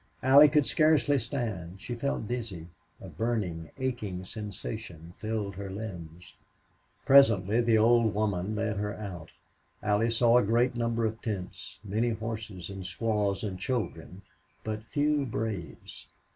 Allie 0.23 0.49
could 0.49 0.65
scarcely 0.65 1.19
stand; 1.19 1.79
she 1.79 1.93
felt 1.93 2.27
dizzy; 2.27 2.69
a 2.99 3.07
burning, 3.07 3.69
aching 3.77 4.25
sensation 4.25 5.13
filled 5.19 5.53
her 5.57 5.69
limbs. 5.69 6.33
Presently 7.05 7.61
the 7.61 7.77
old 7.77 8.15
woman 8.15 8.55
led 8.55 8.77
her 8.77 8.95
out. 8.95 9.29
Allie 9.83 10.09
saw 10.09 10.39
a 10.39 10.43
great 10.43 10.73
number 10.73 11.05
of 11.05 11.21
tents, 11.21 11.77
many 11.83 12.09
horses 12.09 12.67
and 12.67 12.83
squaws 12.83 13.43
and 13.43 13.59
children, 13.59 14.23
but 14.63 14.81
few 14.85 15.23
braves. 15.23 16.07